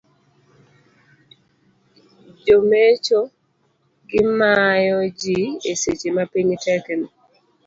Jomecho 2.45 3.19
gi 4.09 4.21
mayo 4.37 4.99
ji 5.19 5.39
e 5.71 5.73
seche 5.81 6.09
mapiny 6.17 6.51
tek 6.65 6.85
ni. 6.99 7.07